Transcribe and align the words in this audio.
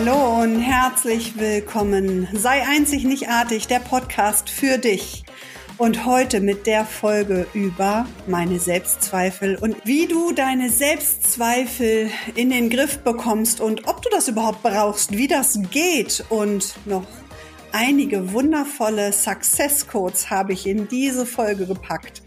Hallo 0.00 0.42
und 0.42 0.60
herzlich 0.60 1.40
willkommen. 1.40 2.28
Sei 2.32 2.64
einzig 2.64 3.02
nicht 3.02 3.28
artig, 3.28 3.66
der 3.66 3.80
Podcast 3.80 4.48
für 4.48 4.78
dich. 4.78 5.24
Und 5.76 6.06
heute 6.06 6.40
mit 6.40 6.68
der 6.68 6.84
Folge 6.84 7.48
über 7.52 8.06
meine 8.28 8.60
Selbstzweifel 8.60 9.56
und 9.56 9.74
wie 9.82 10.06
du 10.06 10.30
deine 10.30 10.70
Selbstzweifel 10.70 12.10
in 12.36 12.50
den 12.50 12.70
Griff 12.70 12.98
bekommst 12.98 13.60
und 13.60 13.88
ob 13.88 14.00
du 14.02 14.08
das 14.10 14.28
überhaupt 14.28 14.62
brauchst, 14.62 15.16
wie 15.16 15.26
das 15.26 15.58
geht 15.72 16.24
und 16.28 16.76
noch 16.86 17.08
einige 17.72 18.32
wundervolle 18.32 19.12
Success 19.12 19.88
Codes 19.88 20.30
habe 20.30 20.52
ich 20.52 20.68
in 20.68 20.86
diese 20.86 21.26
Folge 21.26 21.66
gepackt. 21.66 22.22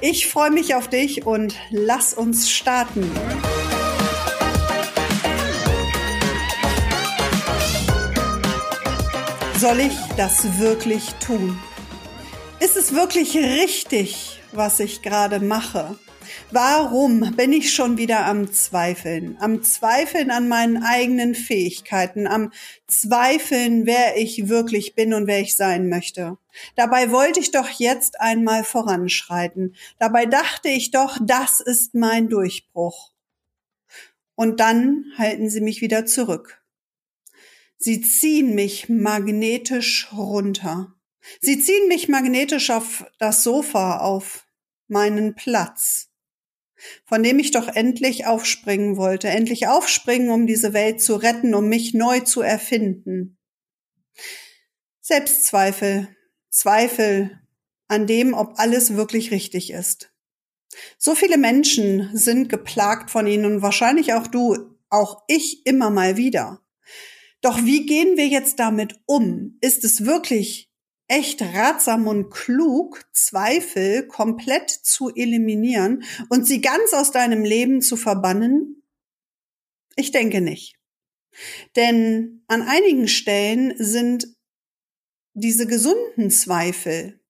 Ich 0.00 0.26
freue 0.26 0.50
mich 0.50 0.74
auf 0.74 0.88
dich 0.88 1.24
und 1.24 1.54
lass 1.70 2.14
uns 2.14 2.50
starten. 2.50 3.08
Soll 9.62 9.78
ich 9.78 9.96
das 10.16 10.58
wirklich 10.58 11.14
tun? 11.24 11.56
Ist 12.58 12.76
es 12.76 12.96
wirklich 12.96 13.36
richtig, 13.36 14.40
was 14.50 14.80
ich 14.80 15.02
gerade 15.02 15.38
mache? 15.38 15.96
Warum 16.50 17.36
bin 17.36 17.52
ich 17.52 17.72
schon 17.72 17.96
wieder 17.96 18.26
am 18.26 18.52
Zweifeln? 18.52 19.36
Am 19.38 19.62
Zweifeln 19.62 20.32
an 20.32 20.48
meinen 20.48 20.82
eigenen 20.82 21.36
Fähigkeiten, 21.36 22.26
am 22.26 22.50
Zweifeln, 22.88 23.86
wer 23.86 24.16
ich 24.16 24.48
wirklich 24.48 24.96
bin 24.96 25.14
und 25.14 25.28
wer 25.28 25.38
ich 25.38 25.54
sein 25.54 25.88
möchte. 25.88 26.38
Dabei 26.74 27.12
wollte 27.12 27.38
ich 27.38 27.52
doch 27.52 27.68
jetzt 27.68 28.20
einmal 28.20 28.64
voranschreiten. 28.64 29.76
Dabei 30.00 30.26
dachte 30.26 30.70
ich 30.70 30.90
doch, 30.90 31.18
das 31.22 31.60
ist 31.60 31.94
mein 31.94 32.28
Durchbruch. 32.28 33.12
Und 34.34 34.58
dann 34.58 35.04
halten 35.18 35.48
sie 35.48 35.60
mich 35.60 35.82
wieder 35.82 36.04
zurück. 36.04 36.61
Sie 37.82 38.00
ziehen 38.00 38.54
mich 38.54 38.88
magnetisch 38.88 40.08
runter. 40.12 40.94
Sie 41.40 41.58
ziehen 41.58 41.88
mich 41.88 42.08
magnetisch 42.08 42.70
auf 42.70 43.04
das 43.18 43.42
Sofa, 43.42 43.98
auf 43.98 44.46
meinen 44.88 45.34
Platz 45.34 46.12
von 47.04 47.22
dem 47.22 47.38
ich 47.38 47.50
doch 47.50 47.68
endlich 47.68 48.26
aufspringen 48.26 48.96
wollte, 48.96 49.28
endlich 49.28 49.68
aufspringen, 49.68 50.30
um 50.30 50.46
diese 50.46 50.72
Welt 50.72 51.00
zu 51.00 51.16
retten, 51.16 51.54
um 51.54 51.68
mich 51.68 51.94
neu 51.94 52.20
zu 52.20 52.42
erfinden. 52.42 53.38
Selbstzweifel, 55.00 56.08
Zweifel 56.50 57.40
an 57.88 58.06
dem, 58.06 58.34
ob 58.34 58.58
alles 58.58 58.96
wirklich 58.96 59.30
richtig 59.30 59.70
ist. 59.70 60.12
So 60.96 61.14
viele 61.14 61.36
Menschen 61.36 62.10
sind 62.14 62.48
geplagt 62.48 63.10
von 63.10 63.26
ihnen 63.26 63.44
und 63.44 63.62
wahrscheinlich 63.62 64.14
auch 64.14 64.26
du, 64.26 64.76
auch 64.88 65.22
ich 65.28 65.66
immer 65.66 65.90
mal 65.90 66.16
wieder. 66.16 66.61
Doch 67.42 67.64
wie 67.64 67.84
gehen 67.86 68.16
wir 68.16 68.28
jetzt 68.28 68.58
damit 68.58 69.00
um? 69.04 69.58
Ist 69.60 69.84
es 69.84 70.06
wirklich 70.06 70.70
echt 71.08 71.42
ratsam 71.42 72.06
und 72.06 72.30
klug, 72.30 73.04
Zweifel 73.12 74.06
komplett 74.06 74.70
zu 74.70 75.10
eliminieren 75.14 76.04
und 76.30 76.46
sie 76.46 76.60
ganz 76.60 76.94
aus 76.94 77.10
deinem 77.10 77.44
Leben 77.44 77.82
zu 77.82 77.96
verbannen? 77.96 78.82
Ich 79.96 80.12
denke 80.12 80.40
nicht. 80.40 80.76
Denn 81.76 82.44
an 82.46 82.62
einigen 82.62 83.08
Stellen 83.08 83.74
sind 83.76 84.28
diese 85.34 85.66
gesunden 85.66 86.30
Zweifel 86.30 87.20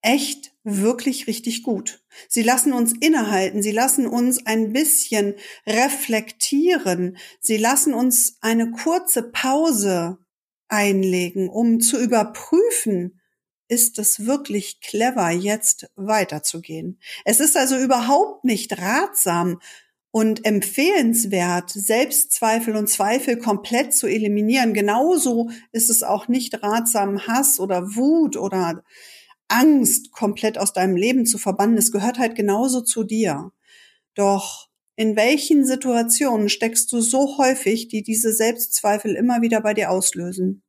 echt 0.00 0.51
wirklich 0.64 1.26
richtig 1.26 1.62
gut. 1.62 2.04
Sie 2.28 2.42
lassen 2.42 2.72
uns 2.72 2.92
innehalten, 3.00 3.62
sie 3.62 3.72
lassen 3.72 4.06
uns 4.06 4.46
ein 4.46 4.72
bisschen 4.72 5.34
reflektieren, 5.66 7.16
sie 7.40 7.56
lassen 7.56 7.94
uns 7.94 8.36
eine 8.40 8.70
kurze 8.70 9.22
Pause 9.22 10.18
einlegen, 10.68 11.48
um 11.48 11.80
zu 11.80 12.00
überprüfen, 12.00 13.20
ist 13.68 13.98
es 13.98 14.26
wirklich 14.26 14.80
clever, 14.80 15.30
jetzt 15.30 15.90
weiterzugehen. 15.96 17.00
Es 17.24 17.40
ist 17.40 17.56
also 17.56 17.76
überhaupt 17.76 18.44
nicht 18.44 18.78
ratsam 18.78 19.60
und 20.10 20.44
empfehlenswert, 20.44 21.70
Selbstzweifel 21.70 22.76
und 22.76 22.88
Zweifel 22.88 23.38
komplett 23.38 23.94
zu 23.94 24.06
eliminieren. 24.06 24.74
Genauso 24.74 25.50
ist 25.72 25.88
es 25.88 26.02
auch 26.02 26.28
nicht 26.28 26.62
ratsam, 26.62 27.26
Hass 27.26 27.58
oder 27.58 27.94
Wut 27.96 28.36
oder 28.36 28.84
Angst 29.52 30.12
komplett 30.12 30.58
aus 30.58 30.72
deinem 30.72 30.96
Leben 30.96 31.26
zu 31.26 31.38
verbannen. 31.38 31.76
Es 31.76 31.92
gehört 31.92 32.18
halt 32.18 32.34
genauso 32.34 32.80
zu 32.80 33.04
dir. 33.04 33.52
Doch 34.14 34.68
in 34.96 35.16
welchen 35.16 35.64
Situationen 35.64 36.48
steckst 36.48 36.92
du 36.92 37.00
so 37.00 37.38
häufig, 37.38 37.88
die 37.88 38.02
diese 38.02 38.32
Selbstzweifel 38.32 39.14
immer 39.14 39.42
wieder 39.42 39.60
bei 39.60 39.74
dir 39.74 39.90
auslösen? 39.90 40.62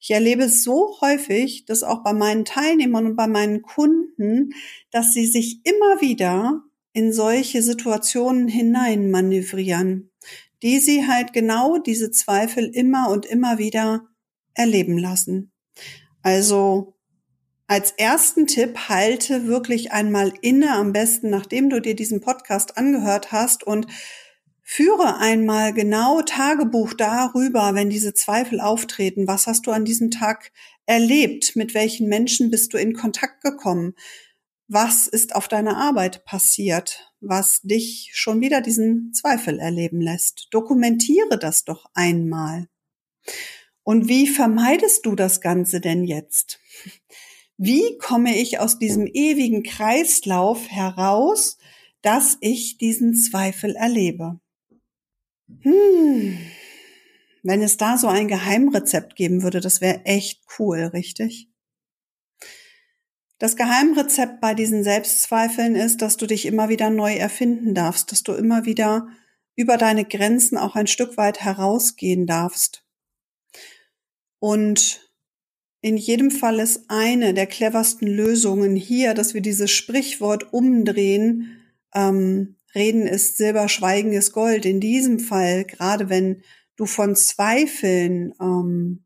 Ich 0.00 0.10
erlebe 0.10 0.44
es 0.44 0.64
so 0.64 0.98
häufig, 1.00 1.66
dass 1.66 1.82
auch 1.82 2.02
bei 2.02 2.14
meinen 2.14 2.44
Teilnehmern 2.44 3.06
und 3.06 3.16
bei 3.16 3.26
meinen 3.26 3.62
Kunden, 3.62 4.54
dass 4.90 5.12
sie 5.12 5.26
sich 5.26 5.60
immer 5.64 6.00
wieder 6.00 6.62
in 6.92 7.12
solche 7.12 7.62
Situationen 7.62 8.48
hinein 8.48 9.10
manövrieren, 9.10 10.10
die 10.62 10.78
sie 10.78 11.06
halt 11.06 11.32
genau 11.32 11.78
diese 11.78 12.10
Zweifel 12.10 12.64
immer 12.64 13.10
und 13.10 13.26
immer 13.26 13.58
wieder 13.58 14.08
erleben 14.54 14.98
lassen. 14.98 15.52
Also 16.22 16.94
als 17.70 17.92
ersten 17.92 18.48
Tipp 18.48 18.88
halte 18.88 19.46
wirklich 19.46 19.92
einmal 19.92 20.32
inne, 20.42 20.72
am 20.72 20.92
besten 20.92 21.30
nachdem 21.30 21.70
du 21.70 21.80
dir 21.80 21.94
diesen 21.94 22.20
Podcast 22.20 22.76
angehört 22.76 23.30
hast 23.30 23.62
und 23.62 23.86
führe 24.60 25.18
einmal 25.18 25.72
genau 25.72 26.20
Tagebuch 26.22 26.94
darüber, 26.94 27.72
wenn 27.76 27.88
diese 27.88 28.12
Zweifel 28.12 28.60
auftreten. 28.60 29.28
Was 29.28 29.46
hast 29.46 29.68
du 29.68 29.70
an 29.70 29.84
diesem 29.84 30.10
Tag 30.10 30.50
erlebt? 30.86 31.54
Mit 31.54 31.72
welchen 31.72 32.08
Menschen 32.08 32.50
bist 32.50 32.74
du 32.74 32.76
in 32.76 32.92
Kontakt 32.92 33.40
gekommen? 33.40 33.94
Was 34.66 35.06
ist 35.06 35.36
auf 35.36 35.46
deiner 35.46 35.76
Arbeit 35.76 36.24
passiert, 36.24 37.14
was 37.20 37.60
dich 37.62 38.10
schon 38.14 38.40
wieder 38.40 38.62
diesen 38.62 39.12
Zweifel 39.14 39.60
erleben 39.60 40.00
lässt? 40.00 40.48
Dokumentiere 40.50 41.38
das 41.38 41.64
doch 41.64 41.84
einmal. 41.94 42.66
Und 43.84 44.08
wie 44.08 44.26
vermeidest 44.26 45.06
du 45.06 45.14
das 45.14 45.40
Ganze 45.40 45.80
denn 45.80 46.02
jetzt? 46.02 46.58
Wie 47.62 47.98
komme 47.98 48.38
ich 48.38 48.58
aus 48.58 48.78
diesem 48.78 49.06
ewigen 49.06 49.62
Kreislauf 49.62 50.70
heraus, 50.70 51.58
dass 52.00 52.38
ich 52.40 52.78
diesen 52.78 53.14
Zweifel 53.14 53.76
erlebe? 53.76 54.40
Hm. 55.60 56.38
Wenn 57.42 57.60
es 57.60 57.76
da 57.76 57.98
so 57.98 58.08
ein 58.08 58.28
Geheimrezept 58.28 59.14
geben 59.14 59.42
würde, 59.42 59.60
das 59.60 59.82
wäre 59.82 60.06
echt 60.06 60.40
cool, 60.58 60.84
richtig? 60.94 61.50
Das 63.38 63.56
Geheimrezept 63.56 64.40
bei 64.40 64.54
diesen 64.54 64.82
Selbstzweifeln 64.82 65.74
ist, 65.74 66.00
dass 66.00 66.16
du 66.16 66.24
dich 66.24 66.46
immer 66.46 66.70
wieder 66.70 66.88
neu 66.88 67.14
erfinden 67.14 67.74
darfst, 67.74 68.10
dass 68.10 68.22
du 68.22 68.32
immer 68.32 68.64
wieder 68.64 69.06
über 69.54 69.76
deine 69.76 70.06
Grenzen 70.06 70.56
auch 70.56 70.76
ein 70.76 70.86
Stück 70.86 71.18
weit 71.18 71.42
herausgehen 71.42 72.26
darfst. 72.26 72.86
Und 74.38 75.09
in 75.82 75.96
jedem 75.96 76.30
Fall 76.30 76.60
ist 76.60 76.84
eine 76.88 77.32
der 77.32 77.46
cleversten 77.46 78.06
Lösungen 78.06 78.76
hier, 78.76 79.14
dass 79.14 79.32
wir 79.32 79.40
dieses 79.40 79.70
Sprichwort 79.70 80.52
umdrehen. 80.52 81.62
Ähm, 81.94 82.56
Reden 82.74 83.06
ist 83.06 83.38
Silber, 83.38 83.68
Schweigen 83.68 84.12
ist 84.12 84.32
Gold. 84.32 84.66
In 84.66 84.80
diesem 84.80 85.18
Fall, 85.18 85.64
gerade 85.64 86.08
wenn 86.10 86.42
du 86.76 86.86
von 86.86 87.16
Zweifeln 87.16 88.34
ähm, 88.40 89.04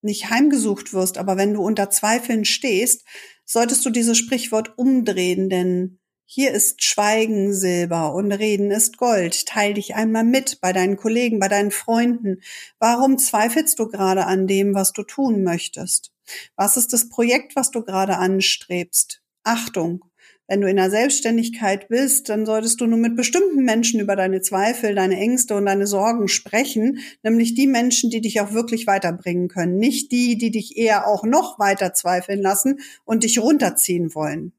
nicht 0.00 0.30
heimgesucht 0.30 0.92
wirst, 0.92 1.18
aber 1.18 1.36
wenn 1.36 1.54
du 1.54 1.62
unter 1.62 1.90
Zweifeln 1.90 2.44
stehst, 2.44 3.04
solltest 3.44 3.84
du 3.84 3.90
dieses 3.90 4.16
Sprichwort 4.16 4.78
umdrehen, 4.78 5.48
denn 5.48 5.98
hier 6.24 6.52
ist 6.52 6.82
Schweigen 6.82 7.52
Silber 7.52 8.14
und 8.14 8.32
Reden 8.32 8.70
ist 8.70 8.96
Gold. 8.96 9.44
Teil 9.46 9.74
dich 9.74 9.94
einmal 9.94 10.24
mit 10.24 10.60
bei 10.60 10.72
deinen 10.72 10.96
Kollegen, 10.96 11.38
bei 11.38 11.48
deinen 11.48 11.70
Freunden. 11.70 12.40
Warum 12.78 13.18
zweifelst 13.18 13.78
du 13.78 13.88
gerade 13.88 14.24
an 14.24 14.46
dem, 14.46 14.74
was 14.74 14.92
du 14.92 15.02
tun 15.02 15.42
möchtest? 15.42 16.11
Was 16.56 16.76
ist 16.76 16.92
das 16.92 17.08
Projekt, 17.08 17.56
was 17.56 17.70
du 17.70 17.82
gerade 17.82 18.18
anstrebst? 18.18 19.22
Achtung, 19.44 20.04
wenn 20.48 20.60
du 20.60 20.68
in 20.68 20.76
der 20.76 20.90
Selbstständigkeit 20.90 21.88
bist, 21.88 22.28
dann 22.28 22.44
solltest 22.44 22.80
du 22.80 22.86
nur 22.86 22.98
mit 22.98 23.16
bestimmten 23.16 23.64
Menschen 23.64 24.00
über 24.00 24.16
deine 24.16 24.42
Zweifel, 24.42 24.94
deine 24.94 25.16
Ängste 25.16 25.54
und 25.54 25.66
deine 25.66 25.86
Sorgen 25.86 26.28
sprechen, 26.28 26.98
nämlich 27.22 27.54
die 27.54 27.66
Menschen, 27.66 28.10
die 28.10 28.20
dich 28.20 28.40
auch 28.40 28.52
wirklich 28.52 28.86
weiterbringen 28.86 29.48
können, 29.48 29.78
nicht 29.78 30.12
die, 30.12 30.36
die 30.36 30.50
dich 30.50 30.76
eher 30.76 31.06
auch 31.06 31.24
noch 31.24 31.58
weiter 31.58 31.94
zweifeln 31.94 32.42
lassen 32.42 32.80
und 33.04 33.24
dich 33.24 33.38
runterziehen 33.38 34.14
wollen. 34.14 34.52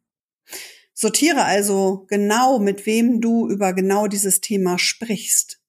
Sortiere 0.94 1.44
also 1.44 2.06
genau, 2.08 2.60
mit 2.60 2.86
wem 2.86 3.20
du 3.22 3.48
über 3.50 3.74
genau 3.74 4.08
dieses 4.08 4.42
Thema 4.42 4.80
sprichst. 4.80 5.60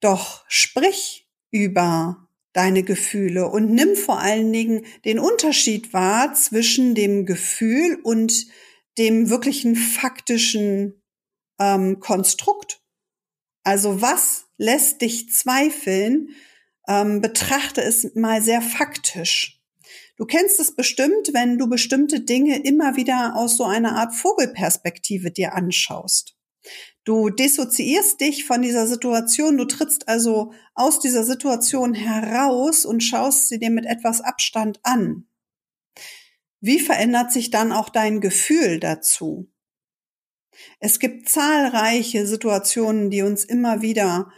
Doch 0.00 0.44
sprich 0.48 1.28
über 1.50 2.25
deine 2.56 2.82
Gefühle 2.82 3.50
und 3.50 3.70
nimm 3.70 3.96
vor 3.96 4.18
allen 4.18 4.50
Dingen 4.50 4.86
den 5.04 5.18
Unterschied 5.18 5.92
wahr 5.92 6.32
zwischen 6.32 6.94
dem 6.94 7.26
Gefühl 7.26 8.00
und 8.02 8.46
dem 8.96 9.28
wirklichen 9.28 9.76
faktischen 9.76 11.02
ähm, 11.60 12.00
Konstrukt. 12.00 12.80
Also 13.62 14.00
was 14.00 14.46
lässt 14.56 15.02
dich 15.02 15.30
zweifeln, 15.30 16.30
ähm, 16.88 17.20
betrachte 17.20 17.82
es 17.82 18.14
mal 18.14 18.40
sehr 18.40 18.62
faktisch. 18.62 19.60
Du 20.16 20.24
kennst 20.24 20.58
es 20.58 20.74
bestimmt, 20.74 21.34
wenn 21.34 21.58
du 21.58 21.68
bestimmte 21.68 22.20
Dinge 22.20 22.62
immer 22.64 22.96
wieder 22.96 23.36
aus 23.36 23.58
so 23.58 23.64
einer 23.64 23.96
Art 23.96 24.14
Vogelperspektive 24.14 25.30
dir 25.30 25.54
anschaust. 25.54 26.38
Du 27.06 27.30
dissoziierst 27.30 28.20
dich 28.20 28.46
von 28.46 28.62
dieser 28.62 28.88
Situation, 28.88 29.56
du 29.56 29.64
trittst 29.64 30.08
also 30.08 30.52
aus 30.74 30.98
dieser 30.98 31.22
Situation 31.22 31.94
heraus 31.94 32.84
und 32.84 33.00
schaust 33.00 33.48
sie 33.48 33.60
dir 33.60 33.70
mit 33.70 33.86
etwas 33.86 34.20
Abstand 34.20 34.80
an. 34.82 35.28
Wie 36.60 36.80
verändert 36.80 37.30
sich 37.30 37.50
dann 37.50 37.70
auch 37.70 37.90
dein 37.90 38.20
Gefühl 38.20 38.80
dazu? 38.80 39.48
Es 40.80 40.98
gibt 40.98 41.28
zahlreiche 41.28 42.26
Situationen, 42.26 43.08
die 43.08 43.22
uns 43.22 43.44
immer 43.44 43.82
wieder 43.82 44.32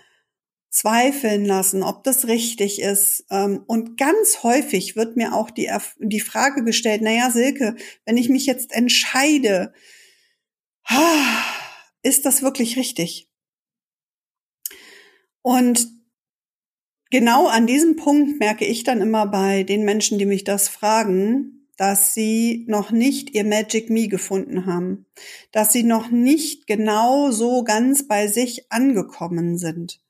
zweifeln 0.69 1.47
lassen, 1.47 1.83
ob 1.83 2.05
das 2.05 2.29
richtig 2.29 2.83
ist. 2.83 3.25
Ähm, 3.31 3.65
und 3.67 3.97
ganz 3.97 4.43
häufig 4.43 4.95
wird 4.95 5.17
mir 5.17 5.33
auch 5.33 5.51
die, 5.51 5.71
die 6.01 6.21
Frage 6.21 6.65
gestellt, 6.65 7.01
naja, 7.01 7.31
Silke, 7.31 7.77
wenn 8.05 8.19
ich 8.19 8.29
mich 8.29 8.45
jetzt 8.45 8.73
entscheide, 8.73 9.73
ist 12.03 12.25
das 12.27 12.43
wirklich 12.43 12.77
richtig? 12.77 13.29
Und 15.43 15.89
genau 17.11 17.47
an 17.47 17.67
diesem 17.67 17.97
Punkt 17.97 18.39
merke 18.39 18.65
ich 18.65 18.85
dann 18.85 19.01
immer 19.01 19.27
bei 19.27 19.63
den 19.63 19.85
Menschen, 19.85 20.19
die 20.19 20.27
mich 20.27 20.45
das 20.45 20.69
fragen, 20.69 21.59
dass 21.79 22.13
sie 22.13 22.65
noch 22.69 22.91
nicht 22.91 23.31
ihr 23.31 23.45
Magic 23.45 23.89
Me 23.89 24.09
gefunden 24.09 24.67
haben, 24.67 25.07
dass 25.53 25.73
sie 25.73 25.85
noch 25.85 26.11
nicht 26.11 26.67
genau 26.67 27.31
so 27.31 27.63
ganz 27.63 28.09
bei 28.09 28.27
sich 28.27 28.71
angekommen 28.71 29.57
sind, 29.59 30.01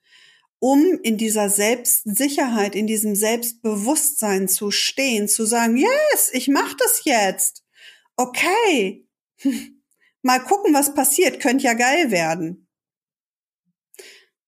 um 0.58 0.82
in 1.02 1.19
dieser 1.19 1.50
Selbstsicherheit, 1.50 2.75
in 2.75 2.87
diesem 2.87 3.14
Selbstbewusstsein 3.14 4.49
zu 4.49 4.70
stehen, 4.70 5.29
zu 5.29 5.44
sagen, 5.44 5.76
yes, 5.76 6.31
ich 6.32 6.49
mache 6.49 6.75
das 6.79 7.02
jetzt. 7.05 7.64
Okay. 8.17 9.06
Mal 10.28 10.44
gucken, 10.44 10.75
was 10.75 10.92
passiert, 10.92 11.40
könnte 11.40 11.64
ja 11.64 11.72
geil 11.72 12.10
werden. 12.10 12.69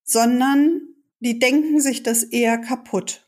Sondern 0.04 0.82
die 1.20 1.38
denken 1.38 1.80
sich 1.80 2.02
das 2.02 2.22
eher 2.22 2.58
kaputt. 2.58 3.26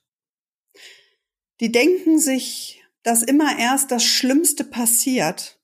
Die 1.60 1.72
denken 1.72 2.18
sich 2.18 2.82
dass 3.02 3.22
immer 3.22 3.58
erst 3.58 3.90
das 3.90 4.04
Schlimmste 4.04 4.64
passiert 4.64 5.60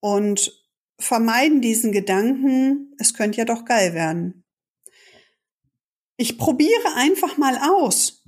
und 0.00 0.52
vermeiden 1.00 1.62
diesen 1.62 1.90
Gedanken, 1.90 2.94
es 2.98 3.14
könnte 3.14 3.38
ja 3.38 3.44
doch 3.46 3.64
geil 3.64 3.94
werden. 3.94 4.44
Ich 6.18 6.36
probiere 6.36 6.94
einfach 6.96 7.38
mal 7.38 7.58
aus. 7.58 8.22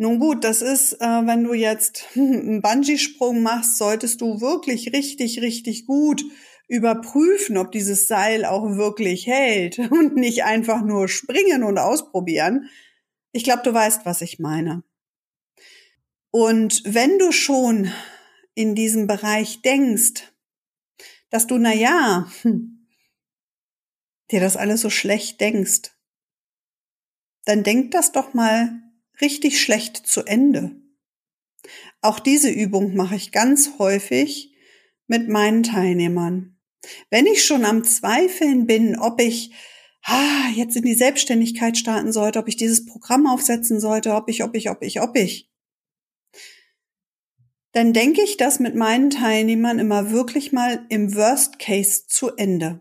Nun 0.00 0.20
gut, 0.20 0.44
das 0.44 0.62
ist, 0.62 0.92
äh, 1.00 1.26
wenn 1.26 1.42
du 1.42 1.54
jetzt 1.54 2.06
einen 2.14 2.62
Bungee-Sprung 2.62 3.42
machst, 3.42 3.76
solltest 3.78 4.20
du 4.20 4.40
wirklich 4.40 4.92
richtig, 4.92 5.42
richtig 5.42 5.86
gut 5.86 6.24
überprüfen, 6.68 7.56
ob 7.56 7.72
dieses 7.72 8.06
Seil 8.06 8.44
auch 8.44 8.76
wirklich 8.76 9.26
hält 9.26 9.78
und 9.90 10.14
nicht 10.14 10.44
einfach 10.44 10.82
nur 10.82 11.08
springen 11.08 11.64
und 11.64 11.78
ausprobieren. 11.78 12.70
Ich 13.32 13.42
glaube, 13.42 13.62
du 13.64 13.74
weißt, 13.74 14.06
was 14.06 14.22
ich 14.22 14.38
meine. 14.38 14.84
Und 16.30 16.82
wenn 16.84 17.18
du 17.18 17.32
schon 17.32 17.90
in 18.54 18.76
diesem 18.76 19.08
Bereich 19.08 19.62
denkst, 19.62 20.32
dass 21.30 21.48
du, 21.48 21.58
na 21.58 21.74
ja, 21.74 22.30
dir 24.30 24.40
das 24.40 24.56
alles 24.56 24.82
so 24.82 24.90
schlecht 24.90 25.40
denkst, 25.40 25.90
dann 27.46 27.64
denk 27.64 27.90
das 27.90 28.12
doch 28.12 28.34
mal 28.34 28.87
richtig 29.20 29.60
schlecht 29.60 30.06
zu 30.06 30.24
Ende. 30.24 30.76
Auch 32.00 32.20
diese 32.20 32.50
Übung 32.50 32.94
mache 32.94 33.16
ich 33.16 33.32
ganz 33.32 33.78
häufig 33.78 34.54
mit 35.06 35.28
meinen 35.28 35.62
Teilnehmern. 35.62 36.58
Wenn 37.10 37.26
ich 37.26 37.44
schon 37.44 37.64
am 37.64 37.84
Zweifeln 37.84 38.66
bin, 38.66 38.98
ob 38.98 39.20
ich 39.20 39.52
ah, 40.04 40.48
jetzt 40.54 40.76
in 40.76 40.84
die 40.84 40.94
Selbstständigkeit 40.94 41.76
starten 41.76 42.12
sollte, 42.12 42.38
ob 42.38 42.48
ich 42.48 42.56
dieses 42.56 42.86
Programm 42.86 43.26
aufsetzen 43.26 43.80
sollte, 43.80 44.14
ob 44.14 44.28
ich, 44.28 44.44
ob 44.44 44.54
ich, 44.54 44.70
ob 44.70 44.82
ich, 44.82 45.00
ob 45.00 45.16
ich, 45.16 45.50
dann 47.72 47.92
denke 47.92 48.22
ich 48.22 48.36
das 48.36 48.60
mit 48.60 48.74
meinen 48.74 49.10
Teilnehmern 49.10 49.78
immer 49.78 50.10
wirklich 50.10 50.52
mal 50.52 50.86
im 50.88 51.14
Worst 51.14 51.58
Case 51.58 52.06
zu 52.06 52.34
Ende 52.36 52.80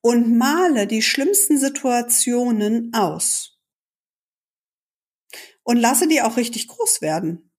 und 0.00 0.36
male 0.36 0.86
die 0.86 1.02
schlimmsten 1.02 1.58
Situationen 1.58 2.92
aus 2.92 3.51
und 5.62 5.76
lasse 5.76 6.08
die 6.08 6.22
auch 6.22 6.36
richtig 6.36 6.68
groß 6.68 7.00
werden. 7.02 7.50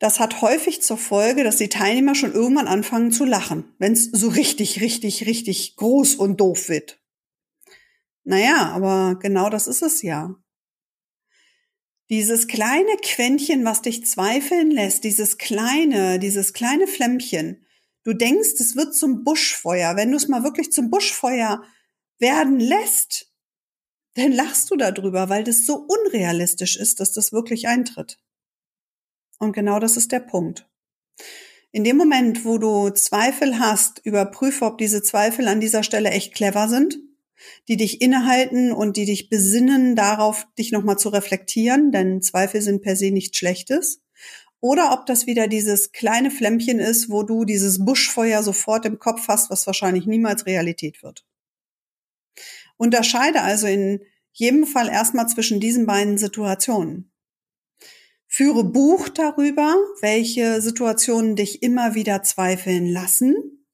Das 0.00 0.18
hat 0.18 0.40
häufig 0.40 0.80
zur 0.80 0.96
Folge, 0.96 1.44
dass 1.44 1.58
die 1.58 1.68
Teilnehmer 1.68 2.14
schon 2.14 2.32
irgendwann 2.32 2.68
anfangen 2.68 3.12
zu 3.12 3.26
lachen, 3.26 3.74
wenn 3.78 3.92
es 3.92 4.04
so 4.04 4.28
richtig, 4.28 4.80
richtig, 4.80 5.26
richtig 5.26 5.76
groß 5.76 6.14
und 6.14 6.40
doof 6.40 6.70
wird. 6.70 6.98
Naja, 8.24 8.70
aber 8.72 9.18
genau 9.20 9.50
das 9.50 9.66
ist 9.66 9.82
es 9.82 10.00
ja. 10.02 10.34
Dieses 12.08 12.48
kleine 12.48 12.96
Quäntchen, 13.02 13.64
was 13.64 13.82
dich 13.82 14.06
zweifeln 14.06 14.70
lässt, 14.70 15.04
dieses 15.04 15.36
kleine, 15.36 16.18
dieses 16.18 16.54
kleine 16.54 16.86
Flämmchen. 16.86 17.66
Du 18.02 18.14
denkst, 18.14 18.58
es 18.58 18.76
wird 18.76 18.94
zum 18.94 19.22
Buschfeuer. 19.22 19.96
Wenn 19.96 20.10
du 20.10 20.16
es 20.16 20.28
mal 20.28 20.42
wirklich 20.42 20.72
zum 20.72 20.90
Buschfeuer 20.90 21.62
werden 22.18 22.58
lässt, 22.58 23.29
dann 24.14 24.32
lachst 24.32 24.70
du 24.70 24.76
darüber, 24.76 25.28
weil 25.28 25.44
das 25.44 25.66
so 25.66 25.86
unrealistisch 25.86 26.76
ist, 26.76 27.00
dass 27.00 27.12
das 27.12 27.32
wirklich 27.32 27.68
eintritt. 27.68 28.18
Und 29.38 29.52
genau 29.52 29.78
das 29.78 29.96
ist 29.96 30.12
der 30.12 30.20
Punkt. 30.20 30.68
In 31.72 31.84
dem 31.84 31.96
Moment, 31.96 32.44
wo 32.44 32.58
du 32.58 32.90
Zweifel 32.90 33.58
hast, 33.58 34.00
überprüfe, 34.04 34.64
ob 34.64 34.78
diese 34.78 35.02
Zweifel 35.02 35.46
an 35.46 35.60
dieser 35.60 35.82
Stelle 35.82 36.10
echt 36.10 36.34
clever 36.34 36.68
sind 36.68 36.98
die 37.68 37.76
dich 37.76 38.00
innehalten 38.00 38.72
und 38.72 38.96
die 38.96 39.04
dich 39.04 39.28
besinnen 39.28 39.96
darauf, 39.96 40.46
dich 40.58 40.72
nochmal 40.72 40.98
zu 40.98 41.08
reflektieren, 41.08 41.92
denn 41.92 42.22
Zweifel 42.22 42.60
sind 42.60 42.82
per 42.82 42.96
se 42.96 43.10
nichts 43.10 43.38
Schlechtes. 43.38 44.00
Oder 44.60 44.92
ob 44.92 45.06
das 45.06 45.26
wieder 45.26 45.48
dieses 45.48 45.92
kleine 45.92 46.30
Flämmchen 46.30 46.80
ist, 46.80 47.10
wo 47.10 47.22
du 47.22 47.44
dieses 47.44 47.82
Buschfeuer 47.84 48.42
sofort 48.42 48.84
im 48.84 48.98
Kopf 48.98 49.28
hast, 49.28 49.50
was 49.50 49.66
wahrscheinlich 49.66 50.06
niemals 50.06 50.44
Realität 50.44 51.02
wird. 51.02 51.24
Unterscheide 52.76 53.40
also 53.40 53.66
in 53.66 54.00
jedem 54.32 54.66
Fall 54.66 54.88
erstmal 54.88 55.28
zwischen 55.28 55.60
diesen 55.60 55.86
beiden 55.86 56.18
Situationen. 56.18 57.12
Führe 58.26 58.64
Buch 58.64 59.08
darüber, 59.08 59.74
welche 60.00 60.60
Situationen 60.62 61.34
dich 61.34 61.62
immer 61.62 61.94
wieder 61.94 62.22
zweifeln 62.22 62.86
lassen 62.86 63.66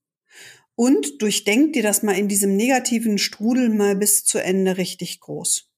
und 0.74 1.20
durchdenk 1.20 1.72
dir 1.72 1.82
das 1.82 2.02
mal 2.02 2.16
in 2.16 2.28
diesem 2.28 2.56
negativen 2.56 3.18
Strudel 3.18 3.68
mal 3.68 3.96
bis 3.96 4.24
zu 4.24 4.38
Ende 4.38 4.76
richtig 4.78 5.20
groß. 5.20 5.70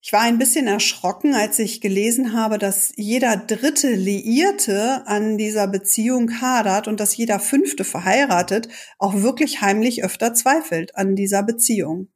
Ich 0.00 0.12
war 0.12 0.20
ein 0.22 0.38
bisschen 0.38 0.66
erschrocken, 0.68 1.34
als 1.34 1.58
ich 1.58 1.80
gelesen 1.80 2.32
habe, 2.32 2.58
dass 2.58 2.92
jeder 2.96 3.36
dritte 3.36 3.90
Liierte 3.90 5.06
an 5.06 5.36
dieser 5.38 5.66
Beziehung 5.66 6.40
hadert 6.40 6.88
und 6.88 7.00
dass 7.00 7.16
jeder 7.16 7.40
fünfte 7.40 7.84
verheiratet 7.84 8.68
auch 8.98 9.14
wirklich 9.14 9.60
heimlich 9.60 10.04
öfter 10.04 10.34
zweifelt 10.34 10.96
an 10.96 11.14
dieser 11.16 11.42
Beziehung. 11.42 12.08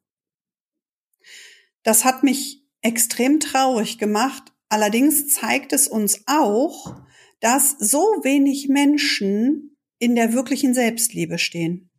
Das 1.82 2.04
hat 2.04 2.22
mich 2.22 2.64
extrem 2.80 3.40
traurig 3.40 3.98
gemacht. 3.98 4.52
Allerdings 4.68 5.28
zeigt 5.28 5.72
es 5.72 5.88
uns 5.88 6.22
auch, 6.26 6.96
dass 7.40 7.76
so 7.78 7.98
wenig 8.22 8.68
Menschen 8.68 9.76
in 9.98 10.14
der 10.14 10.32
wirklichen 10.32 10.74
Selbstliebe 10.74 11.38
stehen. 11.38 11.90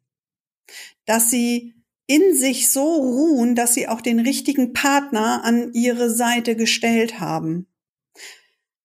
Dass 1.06 1.30
sie 1.30 1.76
in 2.08 2.36
sich 2.36 2.72
so 2.72 2.84
ruhen, 2.84 3.56
dass 3.56 3.74
sie 3.74 3.88
auch 3.88 4.02
den 4.02 4.20
richtigen 4.20 4.74
Partner 4.74 5.44
an 5.44 5.74
ihre 5.74 6.10
Seite 6.10 6.56
gestellt 6.56 7.20
haben. 7.20 7.68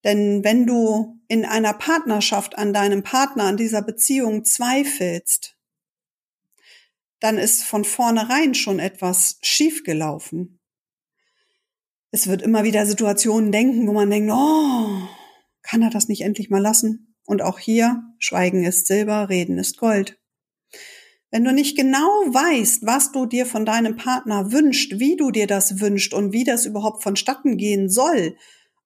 Denn 0.03 0.43
wenn 0.43 0.65
du 0.65 1.19
in 1.27 1.45
einer 1.45 1.73
Partnerschaft 1.73 2.57
an 2.57 2.73
deinem 2.73 3.03
Partner, 3.03 3.43
an 3.43 3.57
dieser 3.57 3.81
Beziehung 3.81 4.45
zweifelst, 4.45 5.57
dann 7.19 7.37
ist 7.37 7.63
von 7.63 7.83
vornherein 7.83 8.55
schon 8.55 8.79
etwas 8.79 9.39
schiefgelaufen. 9.41 10.58
Es 12.11 12.27
wird 12.27 12.41
immer 12.41 12.63
wieder 12.63 12.85
Situationen 12.85 13.51
denken, 13.51 13.87
wo 13.87 13.93
man 13.93 14.09
denkt, 14.09 14.31
oh, 14.33 15.07
kann 15.61 15.81
er 15.81 15.91
das 15.91 16.07
nicht 16.07 16.21
endlich 16.21 16.49
mal 16.49 16.61
lassen? 16.61 17.15
Und 17.25 17.43
auch 17.43 17.59
hier, 17.59 18.01
Schweigen 18.17 18.63
ist 18.63 18.87
Silber, 18.87 19.29
Reden 19.29 19.59
ist 19.59 19.77
Gold. 19.77 20.19
Wenn 21.29 21.43
du 21.43 21.53
nicht 21.53 21.77
genau 21.77 22.01
weißt, 22.01 22.87
was 22.87 23.11
du 23.11 23.27
dir 23.27 23.45
von 23.45 23.63
deinem 23.63 23.95
Partner 23.95 24.51
wünscht, 24.51 24.93
wie 24.97 25.15
du 25.15 25.29
dir 25.29 25.45
das 25.45 25.79
wünscht 25.79 26.15
und 26.15 26.33
wie 26.33 26.43
das 26.43 26.65
überhaupt 26.65 27.03
vonstatten 27.03 27.57
gehen 27.57 27.87
soll 27.87 28.35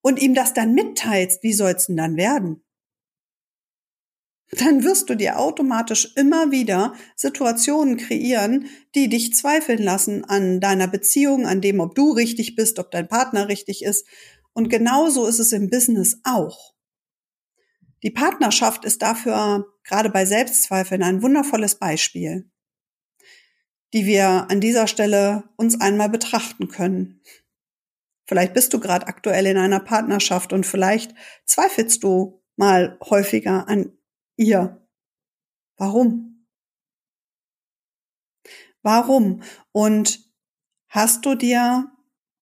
und 0.01 0.21
ihm 0.21 0.33
das 0.33 0.53
dann 0.53 0.73
mitteilst, 0.73 1.41
wie 1.43 1.53
soll's 1.53 1.87
denn 1.87 1.95
dann 1.95 2.17
werden? 2.17 2.62
Dann 4.59 4.83
wirst 4.83 5.09
du 5.09 5.15
dir 5.15 5.39
automatisch 5.39 6.13
immer 6.15 6.51
wieder 6.51 6.93
Situationen 7.15 7.97
kreieren, 7.97 8.67
die 8.95 9.09
dich 9.09 9.33
zweifeln 9.33 9.81
lassen 9.81 10.25
an 10.25 10.59
deiner 10.59 10.87
Beziehung, 10.87 11.45
an 11.45 11.61
dem, 11.61 11.79
ob 11.79 11.95
du 11.95 12.11
richtig 12.11 12.55
bist, 12.55 12.79
ob 12.79 12.91
dein 12.91 13.07
Partner 13.07 13.47
richtig 13.47 13.83
ist. 13.83 14.07
Und 14.53 14.69
genauso 14.69 15.25
ist 15.25 15.39
es 15.39 15.51
im 15.51 15.69
Business 15.69 16.19
auch. 16.23 16.73
Die 18.03 18.11
Partnerschaft 18.11 18.83
ist 18.85 19.01
dafür 19.01 19.65
gerade 19.83 20.09
bei 20.09 20.25
Selbstzweifeln 20.25 21.03
ein 21.03 21.21
wundervolles 21.21 21.75
Beispiel, 21.75 22.49
die 23.93 24.05
wir 24.05 24.47
an 24.49 24.59
dieser 24.59 24.87
Stelle 24.87 25.45
uns 25.55 25.79
einmal 25.79 26.09
betrachten 26.09 26.67
können. 26.67 27.21
Vielleicht 28.25 28.53
bist 28.53 28.73
du 28.73 28.79
gerade 28.79 29.07
aktuell 29.07 29.45
in 29.45 29.57
einer 29.57 29.79
Partnerschaft 29.79 30.53
und 30.53 30.65
vielleicht 30.65 31.13
zweifelst 31.45 32.03
du 32.03 32.41
mal 32.55 32.97
häufiger 33.01 33.67
an 33.67 33.97
ihr. 34.37 34.85
Warum? 35.77 36.45
Warum? 38.81 39.41
Und 39.71 40.19
hast 40.89 41.25
du 41.25 41.35
dir 41.35 41.89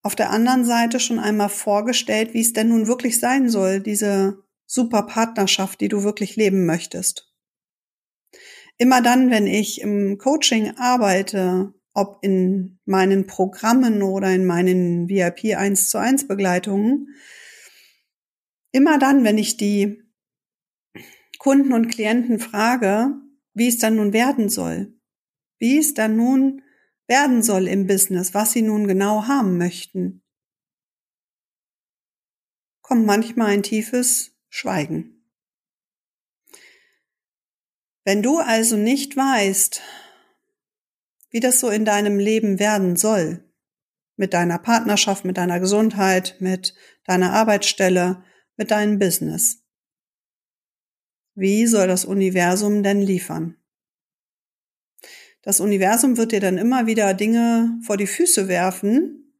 auf 0.01 0.15
der 0.15 0.31
anderen 0.31 0.65
Seite 0.65 1.00
schon 1.00 1.19
einmal 1.19 1.50
vorgestellt, 1.50 2.33
wie 2.33 2.41
es 2.41 2.53
denn 2.53 2.69
nun 2.69 2.88
wirklich 2.88 3.19
sein 3.19 3.50
soll, 3.50 3.79
diese 3.79 4.43
super 4.65 5.03
Partnerschaft, 5.03 5.79
die 5.81 5.89
du 5.89 6.03
wirklich 6.03 6.36
leben 6.36 6.65
möchtest? 6.65 7.31
Immer 8.77 9.01
dann, 9.01 9.29
wenn 9.29 9.45
ich 9.45 9.81
im 9.81 10.17
Coaching 10.17 10.75
arbeite, 10.77 11.74
ob 11.93 12.19
in 12.24 12.79
meinen 12.86 13.27
Programmen 13.27 14.01
oder 14.01 14.31
in 14.31 14.45
meinen 14.45 15.07
VIP 15.07 15.55
1 15.55 15.89
zu 15.89 16.00
1 16.00 16.27
Begleitungen, 16.27 17.10
immer 18.71 18.98
dann, 18.98 19.24
wenn 19.24 19.38
ich 19.38 19.57
die 19.57 20.01
Kunden 21.41 21.74
und 21.74 21.88
Klienten 21.88 22.39
frage, 22.39 23.15
wie 23.55 23.67
es 23.67 23.79
dann 23.79 23.95
nun 23.95 24.13
werden 24.13 24.48
soll, 24.48 24.93
wie 25.57 25.79
es 25.79 25.95
dann 25.95 26.15
nun 26.15 26.62
werden 27.07 27.41
soll 27.41 27.67
im 27.67 27.88
Business, 27.88 28.36
was 28.36 28.51
sie 28.51 28.62
nun 28.62 28.88
genau 28.88 29.25
haben 29.25 29.57
möchten, 29.57 30.24
kommt 32.81 33.07
manchmal 33.07 33.48
ein 33.48 33.63
tiefes 33.63 34.38
Schweigen. 34.50 35.25
Wenn 38.03 38.21
du 38.21 38.38
also 38.38 38.77
nicht 38.77 39.17
weißt, 39.17 39.81
wie 41.31 41.39
das 41.39 41.60
so 41.60 41.71
in 41.71 41.86
deinem 41.86 42.19
Leben 42.19 42.60
werden 42.60 42.95
soll, 42.95 43.51
mit 44.15 44.36
deiner 44.36 44.60
Partnerschaft, 44.60 45.25
mit 45.25 45.38
deiner 45.38 45.60
Gesundheit, 45.60 46.36
mit 46.38 46.75
deiner 47.05 47.33
Arbeitsstelle, 47.33 48.24
mit 48.57 48.69
deinem 48.69 49.00
Business, 49.00 49.61
wie 51.36 51.66
soll 51.66 51.88
das 51.88 52.06
Universum 52.06 52.84
denn 52.84 53.02
liefern? 53.02 53.58
Das 55.42 55.60
Universum 55.60 56.18
wird 56.18 56.34
dir 56.34 56.40
dann 56.40 56.58
immer 56.58 56.86
wieder 56.86 57.14
Dinge 57.14 57.80
vor 57.86 57.98
die 57.98 58.08
Füße 58.08 58.48
werfen, 58.48 59.34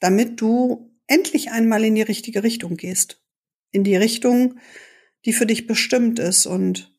damit 0.00 0.40
du 0.40 0.94
endlich 1.06 1.50
einmal 1.50 1.84
in 1.84 1.94
die 1.94 2.02
richtige 2.02 2.42
Richtung 2.42 2.76
gehst. 2.76 3.22
In 3.72 3.82
die 3.82 3.96
Richtung, 3.96 4.58
die 5.24 5.32
für 5.32 5.46
dich 5.46 5.66
bestimmt 5.66 6.18
ist. 6.18 6.46
Und 6.46 6.96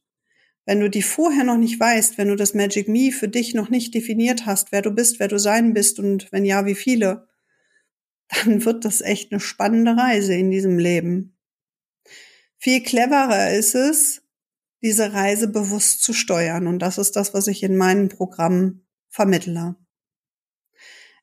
wenn 0.66 0.82
du 0.82 0.90
die 0.90 1.02
vorher 1.02 1.46
noch 1.46 1.58
nicht 1.58 1.80
weißt, 1.80 2.18
wenn 2.18 2.28
du 2.28 2.36
das 2.36 2.54
Magic 2.54 2.90
Me 2.90 3.12
für 3.12 3.30
dich 3.30 3.54
noch 3.54 3.70
nicht 3.70 3.94
definiert 3.94 4.46
hast, 4.46 4.72
wer 4.74 4.82
du 4.82 4.92
bist, 4.92 5.20
wer 5.20 5.30
du 5.30 5.40
sein 5.40 5.74
bist 5.74 6.00
und 6.00 6.32
wenn 6.32 6.44
ja, 6.44 6.66
wie 6.66 6.76
viele, 6.76 7.28
dann 8.44 8.66
wird 8.66 8.84
das 8.84 9.02
echt 9.02 9.32
eine 9.32 9.40
spannende 9.40 9.96
Reise 9.96 10.34
in 10.34 10.52
diesem 10.52 10.78
Leben. 10.78 11.37
Viel 12.58 12.82
cleverer 12.82 13.52
ist 13.52 13.76
es, 13.76 14.24
diese 14.82 15.14
Reise 15.14 15.48
bewusst 15.48 16.04
zu 16.04 16.14
steuern. 16.14 16.68
Und 16.68 16.80
das 16.80 16.98
ist 16.98 17.16
das, 17.16 17.34
was 17.34 17.48
ich 17.48 17.64
in 17.64 17.78
meinem 17.78 18.10
Programm 18.10 18.82
vermittle. 19.10 19.76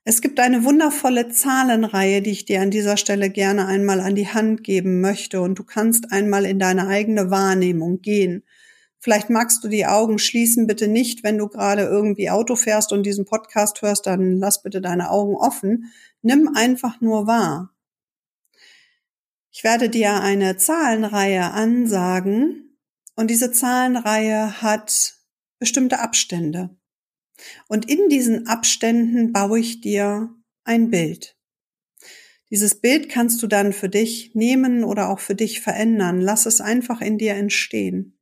Es 0.06 0.20
gibt 0.20 0.38
eine 0.38 0.64
wundervolle 0.64 1.30
Zahlenreihe, 1.30 2.20
die 2.20 2.30
ich 2.30 2.44
dir 2.44 2.60
an 2.60 2.70
dieser 2.70 2.96
Stelle 2.98 3.30
gerne 3.30 3.66
einmal 3.66 4.00
an 4.00 4.14
die 4.14 4.28
Hand 4.28 4.62
geben 4.62 5.00
möchte. 5.00 5.40
Und 5.40 5.58
du 5.58 5.64
kannst 5.64 6.12
einmal 6.12 6.44
in 6.44 6.58
deine 6.58 6.86
eigene 6.88 7.30
Wahrnehmung 7.30 8.00
gehen. 8.02 8.44
Vielleicht 9.00 9.28
magst 9.28 9.62
du 9.64 9.68
die 9.68 9.86
Augen 9.86 10.18
schließen, 10.18 10.66
bitte 10.66 10.88
nicht, 10.88 11.24
wenn 11.24 11.36
du 11.36 11.48
gerade 11.48 11.82
irgendwie 11.82 12.30
Auto 12.30 12.56
fährst 12.56 12.92
und 12.92 13.04
diesen 13.04 13.26
Podcast 13.26 13.82
hörst, 13.82 14.06
dann 14.06 14.38
lass 14.38 14.62
bitte 14.62 14.80
deine 14.80 15.10
Augen 15.10 15.36
offen. 15.36 15.92
Nimm 16.22 16.48
einfach 16.54 17.00
nur 17.02 17.26
wahr. 17.26 17.73
Ich 19.56 19.62
werde 19.62 19.88
dir 19.88 20.20
eine 20.20 20.56
Zahlenreihe 20.56 21.52
ansagen 21.52 22.76
und 23.14 23.30
diese 23.30 23.52
Zahlenreihe 23.52 24.60
hat 24.60 25.14
bestimmte 25.60 26.00
Abstände. 26.00 26.76
Und 27.68 27.88
in 27.88 28.08
diesen 28.08 28.48
Abständen 28.48 29.32
baue 29.32 29.60
ich 29.60 29.80
dir 29.80 30.34
ein 30.64 30.90
Bild. 30.90 31.38
Dieses 32.50 32.80
Bild 32.80 33.08
kannst 33.08 33.44
du 33.44 33.46
dann 33.46 33.72
für 33.72 33.88
dich 33.88 34.34
nehmen 34.34 34.82
oder 34.82 35.08
auch 35.08 35.20
für 35.20 35.36
dich 35.36 35.60
verändern. 35.60 36.20
Lass 36.20 36.46
es 36.46 36.60
einfach 36.60 37.00
in 37.00 37.16
dir 37.16 37.34
entstehen. 37.34 38.18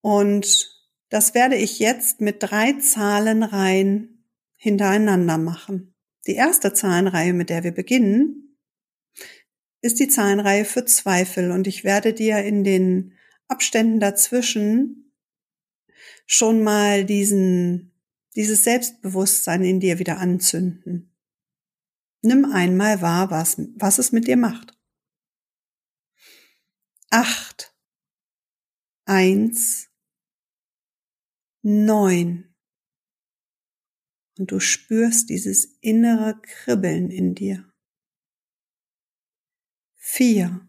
Und 0.00 0.80
das 1.08 1.34
werde 1.34 1.56
ich 1.56 1.80
jetzt 1.80 2.20
mit 2.20 2.36
drei 2.38 2.74
Zahlenreihen 2.74 4.28
hintereinander 4.56 5.38
machen. 5.38 5.96
Die 6.28 6.34
erste 6.34 6.72
Zahlenreihe, 6.72 7.32
mit 7.32 7.50
der 7.50 7.64
wir 7.64 7.72
beginnen, 7.72 8.42
ist 9.82 9.98
die 9.98 10.08
Zahlenreihe 10.08 10.64
für 10.64 10.84
Zweifel 10.84 11.50
und 11.50 11.66
ich 11.66 11.84
werde 11.84 12.14
dir 12.14 12.38
in 12.38 12.64
den 12.64 13.18
Abständen 13.48 13.98
dazwischen 14.00 15.12
schon 16.24 16.62
mal 16.62 17.04
diesen, 17.04 17.92
dieses 18.36 18.64
Selbstbewusstsein 18.64 19.64
in 19.64 19.80
dir 19.80 19.98
wieder 19.98 20.18
anzünden. 20.18 21.12
Nimm 22.22 22.44
einmal 22.44 23.02
wahr, 23.02 23.30
was, 23.30 23.60
was 23.74 23.98
es 23.98 24.12
mit 24.12 24.28
dir 24.28 24.36
macht. 24.36 24.78
Acht, 27.10 27.74
eins, 29.04 29.90
neun. 31.62 32.54
Und 34.38 34.52
du 34.52 34.60
spürst 34.60 35.28
dieses 35.28 35.64
innere 35.80 36.40
Kribbeln 36.40 37.10
in 37.10 37.34
dir 37.34 37.71
vier, 40.14 40.68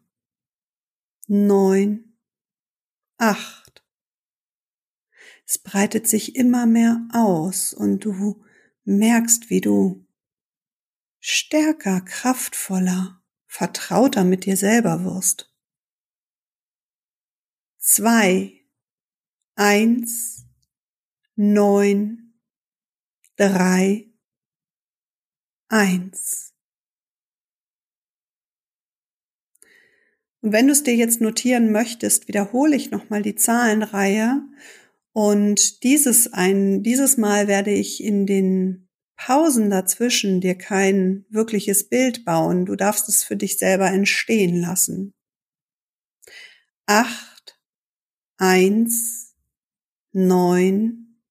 neun, 1.28 2.18
acht. 3.18 3.84
Es 5.46 5.58
breitet 5.58 6.08
sich 6.08 6.38
immer 6.38 6.66
mehr 6.66 7.06
aus 7.12 7.74
und 7.74 8.06
du 8.06 8.46
merkst, 8.86 9.50
wie 9.50 9.60
du 9.60 10.08
stärker, 11.20 12.00
kraftvoller, 12.00 13.22
vertrauter 13.46 14.24
mit 14.24 14.46
dir 14.46 14.56
selber 14.56 15.04
wirst. 15.04 15.54
Zwei, 17.80 18.66
eins, 19.56 20.46
neun, 21.36 22.40
drei, 23.36 24.10
eins. 25.68 26.53
Und 30.44 30.52
wenn 30.52 30.68
du 30.68 30.74
es 30.74 30.84
dir 30.84 30.94
jetzt 30.94 31.22
notieren 31.22 31.72
möchtest, 31.72 32.28
wiederhole 32.28 32.76
ich 32.76 32.92
nochmal 32.92 33.22
die 33.22 33.36
Zahlenreihe. 33.36 34.42
Und 35.14 35.84
dieses 35.84 36.34
ein, 36.34 36.84
dieses 36.84 37.16
Mal 37.16 37.48
werde 37.48 37.72
ich 37.72 38.04
in 38.04 38.26
den 38.26 38.90
Pausen 39.16 39.70
dazwischen 39.70 40.42
dir 40.42 40.56
kein 40.56 41.26
wirkliches 41.30 41.88
Bild 41.88 42.26
bauen. 42.26 42.66
Du 42.66 42.76
darfst 42.76 43.08
es 43.08 43.24
für 43.24 43.38
dich 43.38 43.58
selber 43.58 43.88
entstehen 43.88 44.60
lassen. 44.60 45.14
Acht, 46.88 47.58
eins, 48.36 49.38
neun, 50.12 51.22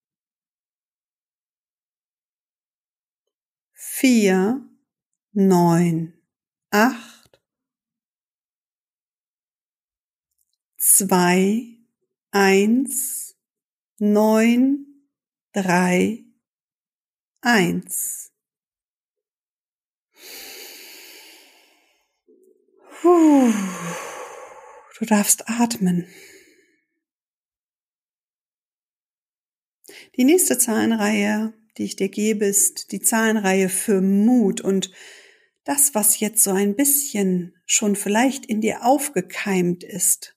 vier, 3.75 4.67
neun, 5.33 6.15
acht, 6.71 7.22
zwei, 10.95 11.79
eins, 12.33 13.35
neun, 13.99 15.09
drei, 15.55 16.23
eins. 17.41 18.31
Du 23.03 23.51
darfst 25.07 25.49
atmen. 25.49 26.07
Die 30.17 30.25
nächste 30.25 30.59
Zahlenreihe, 30.59 31.55
die 31.79 31.85
ich 31.85 31.97
dir 31.97 32.11
gebe, 32.11 32.45
ist 32.45 32.93
die 32.93 33.01
Zahlenreihe 33.01 33.71
für 33.71 34.03
Mut 34.03 34.61
und 34.61 34.93
das, 35.65 35.95
was 35.95 36.21
jetzt 36.21 36.45
so 36.45 36.51
ein 36.51 36.77
bisschen 36.77 37.57
schon 37.65 37.97
vielleicht 37.97 38.45
in 38.45 38.61
dir 38.61 38.85
aufgekeimt 38.85 39.85
ist 39.85 40.37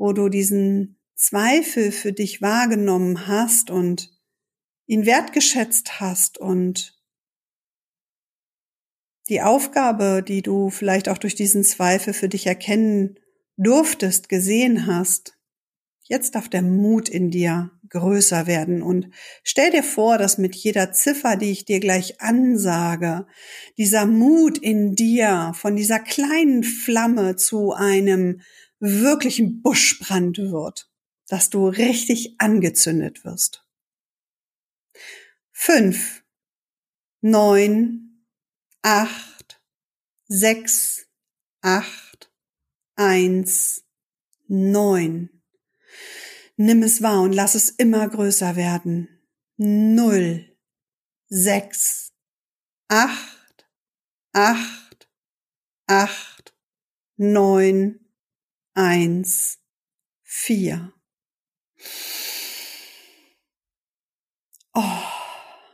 wo 0.00 0.14
du 0.14 0.30
diesen 0.30 0.98
Zweifel 1.14 1.92
für 1.92 2.14
dich 2.14 2.40
wahrgenommen 2.40 3.26
hast 3.26 3.70
und 3.70 4.10
ihn 4.86 5.04
wertgeschätzt 5.04 6.00
hast 6.00 6.38
und 6.38 6.98
die 9.28 9.42
Aufgabe, 9.42 10.24
die 10.26 10.40
du 10.40 10.70
vielleicht 10.70 11.10
auch 11.10 11.18
durch 11.18 11.34
diesen 11.34 11.64
Zweifel 11.64 12.14
für 12.14 12.30
dich 12.30 12.46
erkennen 12.46 13.18
durftest, 13.58 14.30
gesehen 14.30 14.86
hast, 14.86 15.38
jetzt 16.04 16.34
darf 16.34 16.48
der 16.48 16.62
Mut 16.62 17.10
in 17.10 17.30
dir 17.30 17.70
größer 17.90 18.46
werden. 18.46 18.80
Und 18.80 19.10
stell 19.44 19.70
dir 19.70 19.82
vor, 19.82 20.16
dass 20.16 20.38
mit 20.38 20.56
jeder 20.56 20.92
Ziffer, 20.92 21.36
die 21.36 21.50
ich 21.50 21.66
dir 21.66 21.78
gleich 21.78 22.22
ansage, 22.22 23.26
dieser 23.76 24.06
Mut 24.06 24.56
in 24.56 24.94
dir 24.94 25.52
von 25.54 25.76
dieser 25.76 25.98
kleinen 25.98 26.64
Flamme 26.64 27.36
zu 27.36 27.72
einem 27.72 28.40
wirklichen 28.80 29.62
Buschbrand 29.62 30.38
wird, 30.38 30.90
dass 31.28 31.50
du 31.50 31.68
richtig 31.68 32.34
angezündet 32.38 33.24
wirst. 33.24 33.64
Fünf, 35.52 36.24
neun, 37.20 38.24
acht, 38.82 39.62
sechs, 40.26 41.06
acht, 41.60 42.32
eins, 42.96 43.84
neun. 44.48 45.42
Nimm 46.56 46.82
es 46.82 47.02
wahr 47.02 47.22
und 47.22 47.32
lass 47.32 47.54
es 47.54 47.70
immer 47.70 48.08
größer 48.08 48.56
werden. 48.56 49.08
Null, 49.56 50.56
sechs, 51.28 52.12
acht, 52.88 53.68
acht, 54.32 55.10
acht, 55.86 56.54
neun, 57.16 58.09
eins, 58.80 59.58
vier. 60.22 60.92
Oh, 64.72 65.02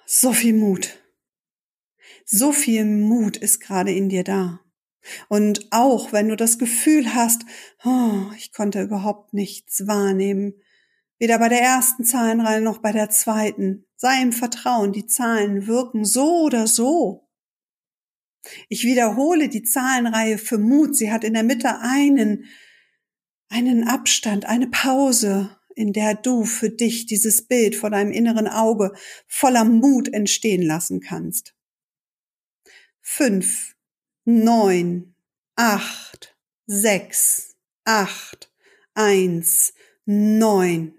so 0.07 0.33
viel 0.33 0.55
Mut. 0.55 0.99
So 2.25 2.51
viel 2.51 2.85
Mut 2.85 3.37
ist 3.37 3.61
gerade 3.61 3.93
in 3.93 4.09
dir 4.09 4.25
da. 4.25 4.61
Und 5.29 5.69
auch 5.71 6.13
wenn 6.13 6.29
du 6.29 6.37
das 6.37 6.59
Gefühl 6.59 7.15
hast, 7.15 7.43
oh, 7.85 8.23
ich 8.37 8.53
konnte 8.53 8.83
überhaupt 8.83 9.33
nichts 9.33 9.87
wahrnehmen, 9.87 10.55
weder 11.21 11.39
bei 11.39 11.49
der 11.49 11.61
ersten 11.61 12.05
Zahlenreihe 12.05 12.61
noch 12.61 12.79
bei 12.79 12.91
der 12.91 13.09
zweiten, 13.11 13.87
sei 13.95 14.21
im 14.21 14.33
Vertrauen, 14.33 14.93
die 14.93 15.07
Zahlen 15.07 15.69
wirken 15.69 16.05
so 16.05 16.43
oder 16.43 16.67
so. 16.67 17.29
Ich 18.69 18.83
wiederhole 18.83 19.49
die 19.49 19.63
Zahlenreihe 19.63 20.39
für 20.39 20.59
Mut. 20.59 20.97
Sie 20.97 21.13
hat 21.13 21.23
in 21.23 21.35
der 21.35 21.45
Mitte 21.45 21.79
einen, 21.79 22.47
einen 23.49 23.87
Abstand, 23.87 24.45
eine 24.45 24.69
Pause, 24.69 25.57
in 25.75 25.93
der 25.93 26.15
du 26.15 26.45
für 26.45 26.71
dich 26.71 27.07
dieses 27.07 27.47
Bild 27.47 27.77
vor 27.77 27.91
deinem 27.91 28.13
inneren 28.13 28.49
Auge 28.49 28.93
voller 29.27 29.65
Mut 29.65 30.13
entstehen 30.13 30.63
lassen 30.63 31.01
kannst 31.01 31.57
fünf, 33.07 33.77
neun, 34.25 35.15
acht, 35.55 36.37
sechs, 36.67 37.57
acht, 37.85 38.53
eins, 38.95 39.73
neun, 40.05 40.99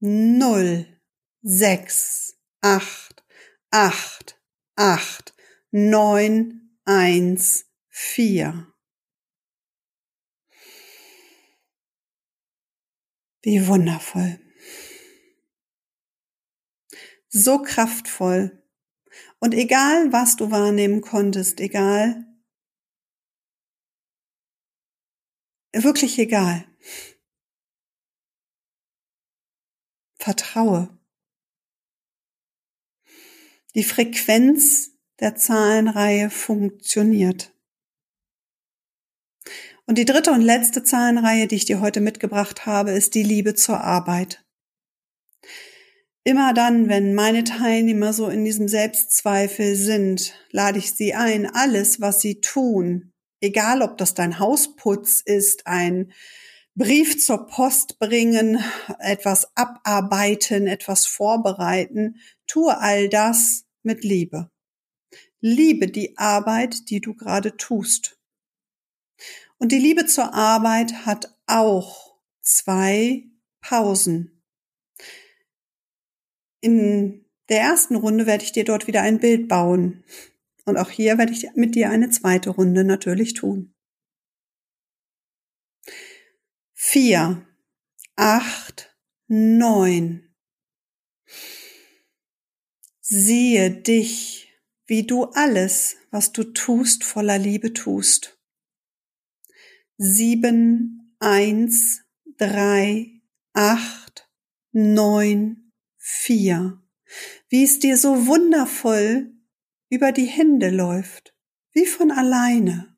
null, 0.00 0.86
sechs, 1.40 2.38
acht, 2.60 3.24
acht, 3.70 4.38
acht, 4.76 5.34
neun, 5.70 6.78
eins, 6.84 7.64
vier. 7.88 8.71
Wie 13.42 13.66
wundervoll. 13.66 14.38
So 17.28 17.62
kraftvoll 17.62 18.62
und 19.40 19.54
egal, 19.54 20.12
was 20.12 20.36
du 20.36 20.50
wahrnehmen 20.50 21.00
konntest, 21.00 21.58
egal, 21.60 22.24
wirklich 25.72 26.18
egal, 26.18 26.66
vertraue. 30.14 30.96
Die 33.74 33.84
Frequenz 33.84 34.92
der 35.18 35.34
Zahlenreihe 35.34 36.30
funktioniert. 36.30 37.51
Und 39.86 39.98
die 39.98 40.04
dritte 40.04 40.32
und 40.32 40.42
letzte 40.42 40.84
Zahlenreihe, 40.84 41.46
die 41.46 41.56
ich 41.56 41.64
dir 41.64 41.80
heute 41.80 42.00
mitgebracht 42.00 42.66
habe, 42.66 42.92
ist 42.92 43.14
die 43.14 43.22
Liebe 43.22 43.54
zur 43.54 43.80
Arbeit. 43.80 44.44
Immer 46.24 46.54
dann, 46.54 46.88
wenn 46.88 47.14
meine 47.14 47.42
Teilnehmer 47.42 48.12
so 48.12 48.28
in 48.28 48.44
diesem 48.44 48.68
Selbstzweifel 48.68 49.74
sind, 49.74 50.34
lade 50.50 50.78
ich 50.78 50.94
sie 50.94 51.14
ein, 51.14 51.46
alles, 51.52 52.00
was 52.00 52.20
sie 52.20 52.40
tun, 52.40 53.12
egal 53.40 53.82
ob 53.82 53.98
das 53.98 54.14
dein 54.14 54.38
Hausputz 54.38 55.20
ist, 55.20 55.66
ein 55.66 56.12
Brief 56.74 57.22
zur 57.22 57.48
Post 57.48 57.98
bringen, 57.98 58.64
etwas 58.98 59.48
abarbeiten, 59.56 60.66
etwas 60.68 61.06
vorbereiten, 61.06 62.16
tue 62.46 62.78
all 62.78 63.08
das 63.08 63.64
mit 63.82 64.04
Liebe. 64.04 64.48
Liebe 65.40 65.88
die 65.88 66.16
Arbeit, 66.16 66.88
die 66.88 67.00
du 67.00 67.14
gerade 67.14 67.56
tust. 67.56 68.21
Und 69.62 69.70
die 69.70 69.78
Liebe 69.78 70.06
zur 70.06 70.34
Arbeit 70.34 71.06
hat 71.06 71.38
auch 71.46 72.18
zwei 72.40 73.30
Pausen. 73.60 74.42
In 76.60 77.30
der 77.48 77.60
ersten 77.60 77.94
Runde 77.94 78.26
werde 78.26 78.42
ich 78.42 78.50
dir 78.50 78.64
dort 78.64 78.88
wieder 78.88 79.02
ein 79.02 79.20
Bild 79.20 79.46
bauen. 79.46 80.02
Und 80.64 80.78
auch 80.78 80.90
hier 80.90 81.16
werde 81.16 81.32
ich 81.32 81.48
mit 81.54 81.76
dir 81.76 81.90
eine 81.90 82.10
zweite 82.10 82.50
Runde 82.50 82.82
natürlich 82.82 83.34
tun. 83.34 83.72
Vier, 86.72 87.46
acht, 88.16 88.98
neun. 89.28 90.34
Siehe 93.00 93.70
dich, 93.70 94.52
wie 94.86 95.06
du 95.06 95.26
alles, 95.26 95.98
was 96.10 96.32
du 96.32 96.42
tust, 96.42 97.04
voller 97.04 97.38
Liebe 97.38 97.72
tust. 97.72 98.41
Sieben, 99.98 101.16
eins, 101.18 102.02
drei, 102.36 103.20
acht, 103.52 104.28
neun, 104.72 105.72
vier. 105.96 106.82
Wie 107.48 107.64
es 107.64 107.78
dir 107.78 107.96
so 107.96 108.26
wundervoll 108.26 109.32
über 109.90 110.12
die 110.12 110.26
Hände 110.26 110.70
läuft, 110.70 111.34
wie 111.72 111.86
von 111.86 112.10
alleine. 112.10 112.96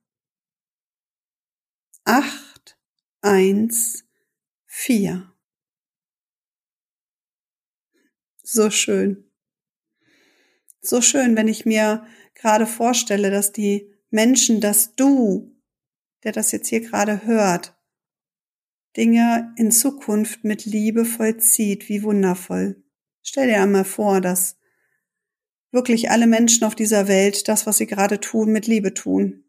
Acht, 2.05 2.79
eins, 3.21 4.05
vier. 4.67 5.35
So 8.43 8.71
schön. 8.71 9.31
So 10.81 11.01
schön, 11.01 11.35
wenn 11.35 11.49
ich 11.49 11.65
mir 11.65 12.07
gerade 12.35 12.67
vorstelle, 12.67 13.31
dass 13.31 13.53
die 13.53 13.91
Menschen, 14.11 14.61
dass 14.61 14.95
du, 14.95 15.54
der 16.25 16.33
das 16.33 16.53
jetzt 16.53 16.69
hier 16.69 16.81
gerade 16.81 17.25
hört, 17.25 17.77
Dinge 18.97 19.53
in 19.57 19.71
Zukunft 19.71 20.45
mit 20.45 20.65
Liebe 20.65 21.05
vollzieht. 21.05 21.89
Wie 21.89 22.03
wundervoll. 22.03 22.83
Stell 23.23 23.49
dir 23.49 23.61
einmal 23.61 23.85
vor, 23.85 24.21
dass 24.21 24.59
wirklich 25.73 26.11
alle 26.11 26.27
Menschen 26.27 26.65
auf 26.65 26.75
dieser 26.75 27.09
Welt 27.09 27.49
das, 27.49 27.67
was 27.67 27.79
sie 27.79 27.87
gerade 27.87 28.21
tun, 28.21 28.53
mit 28.53 28.67
Liebe 28.67 28.95
tun. 28.95 29.45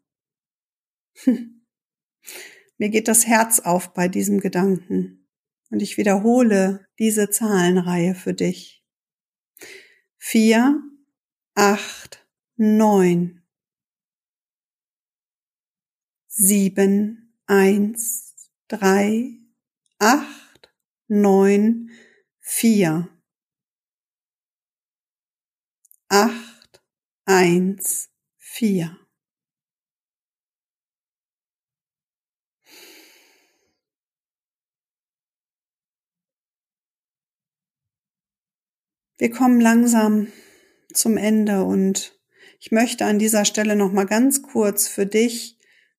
Mir 2.78 2.90
geht 2.90 3.08
das 3.08 3.26
Herz 3.26 3.60
auf 3.60 3.94
bei 3.94 4.08
diesem 4.08 4.40
Gedanken. 4.40 5.28
Und 5.70 5.80
ich 5.80 5.96
wiederhole 5.96 6.86
diese 6.98 7.30
Zahlenreihe 7.30 8.14
für 8.14 8.34
dich. 8.34 8.84
Vier, 10.18 10.80
acht, 11.54 12.26
neun, 12.56 13.35
sieben, 16.36 17.34
eins, 17.46 18.34
drei, 18.68 19.38
acht, 19.98 20.72
neun, 21.08 21.90
vier 22.40 23.08
acht, 26.08 26.82
eins, 27.24 28.10
vier. 28.36 28.98
Wir 39.18 39.30
kommen 39.30 39.60
langsam 39.60 40.30
zum 40.92 41.16
Ende 41.16 41.64
und 41.64 42.18
ich 42.60 42.70
möchte 42.70 43.06
an 43.06 43.18
dieser 43.18 43.44
Stelle 43.46 43.74
noch 43.74 43.90
mal 43.90 44.04
ganz 44.04 44.42
kurz 44.42 44.88
für 44.88 45.06
dich 45.06 45.55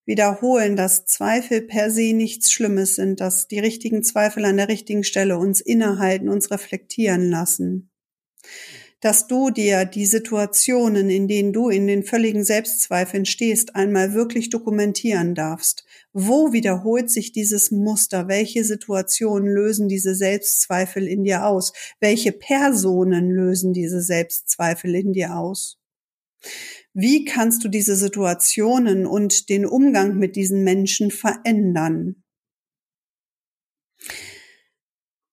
wiederholen, 0.08 0.76
dass 0.76 1.06
Zweifel 1.06 1.62
per 1.62 1.92
se 1.92 2.14
nichts 2.14 2.52
Schlimmes 2.52 2.96
sind, 2.96 3.20
dass 3.20 3.48
die 3.48 3.60
richtigen 3.60 4.04
Zweifel 4.04 4.46
an 4.46 4.58
der 4.58 4.70
richtigen 4.70 5.04
Stelle 5.04 5.38
uns 5.38 5.62
innehalten, 5.62 6.30
uns 6.30 6.50
reflektieren 6.50 7.30
lassen. 7.30 7.92
Dass 9.00 9.28
du 9.28 9.52
dir 9.52 9.86
die 9.86 10.08
Situationen, 10.08 11.12
in 11.12 11.28
denen 11.28 11.54
du 11.54 11.70
in 11.70 11.86
den 11.86 12.04
völligen 12.04 12.44
Selbstzweifeln 12.44 13.26
stehst, 13.26 13.76
einmal 13.76 14.14
wirklich 14.14 14.50
dokumentieren 14.50 15.36
darfst. 15.36 15.86
Wo 16.14 16.52
wiederholt 16.52 17.12
sich 17.12 17.32
dieses 17.32 17.70
Muster? 17.70 18.28
Welche 18.28 18.64
Situationen 18.64 19.48
lösen 19.48 19.88
diese 19.88 20.16
Selbstzweifel 20.16 21.08
in 21.08 21.26
dir 21.26 21.46
aus? 21.46 21.74
Welche 22.00 22.32
Personen 22.32 23.30
lösen 23.30 23.72
diese 23.74 24.02
Selbstzweifel 24.02 24.96
in 24.96 25.14
dir 25.14 25.36
aus? 25.38 25.78
Wie 27.00 27.26
kannst 27.26 27.64
du 27.64 27.68
diese 27.68 27.96
Situationen 27.96 29.06
und 29.06 29.50
den 29.50 29.68
Umgang 29.68 30.18
mit 30.18 30.36
diesen 30.36 30.64
Menschen 30.64 31.12
verändern? 31.12 32.24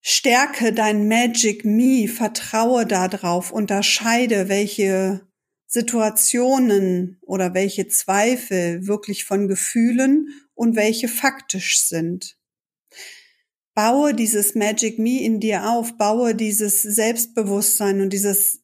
Stärke 0.03 0.74
dein 0.74 1.09
Magic 1.09 1.64
Me, 1.64 2.07
vertraue 2.07 2.85
darauf, 2.85 3.50
unterscheide, 3.50 4.50
welche 4.50 5.27
Situationen 5.66 7.18
oder 7.22 7.55
welche 7.55 7.88
Zweifel 7.88 8.87
wirklich 8.87 9.24
von 9.24 9.48
Gefühlen 9.48 10.29
und 10.53 10.77
welche 10.77 11.09
faktisch 11.09 11.81
sind. 11.81 12.37
Baue 13.72 14.12
dieses 14.12 14.55
Magic 14.55 14.98
Me 14.98 15.22
in 15.22 15.40
dir 15.40 15.70
auf, 15.70 15.96
baue 15.96 16.35
dieses 16.35 16.83
Selbstbewusstsein 16.83 18.03
und 18.03 18.12
dieses, 18.12 18.62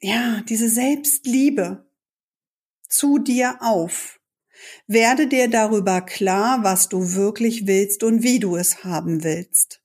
ja, 0.00 0.44
diese 0.48 0.68
Selbstliebe 0.68 1.87
zu 2.88 3.18
dir 3.18 3.58
auf. 3.60 4.20
Werde 4.86 5.28
dir 5.28 5.48
darüber 5.48 6.00
klar, 6.00 6.64
was 6.64 6.88
du 6.88 7.14
wirklich 7.14 7.66
willst 7.66 8.02
und 8.02 8.22
wie 8.22 8.40
du 8.40 8.56
es 8.56 8.84
haben 8.84 9.22
willst, 9.22 9.82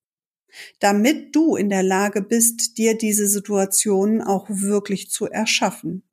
damit 0.79 1.35
du 1.35 1.55
in 1.55 1.69
der 1.69 1.83
Lage 1.83 2.21
bist, 2.21 2.77
dir 2.77 2.97
diese 2.97 3.27
Situationen 3.27 4.21
auch 4.21 4.47
wirklich 4.49 5.11
zu 5.11 5.27
erschaffen. 5.29 6.03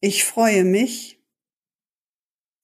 Ich 0.00 0.24
freue 0.24 0.62
mich, 0.62 1.18